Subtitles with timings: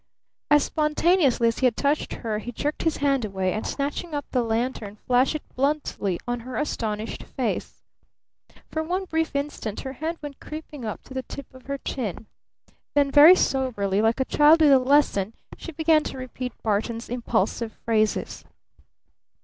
[0.49, 4.25] As spontaneously as he had touched her he jerked his hand away, and, snatching up
[4.31, 7.83] the lantern, flashed it bluntly on her astonished face.
[8.71, 12.25] For one brief instant her hand went creeping up to the tip of her chin.
[12.95, 17.73] Then very soberly, like a child with a lesson, she began to repeat Barton's impulsive
[17.85, 18.43] phrases.